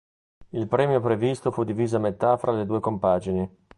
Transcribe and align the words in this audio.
Il 0.49 0.67
premio 0.67 0.99
previsto 0.99 1.51
fu 1.51 1.63
diviso 1.63 1.97
a 1.97 1.99
metà 1.99 2.35
fra 2.37 2.53
le 2.53 2.65
due 2.65 2.79
compagini. 2.79 3.47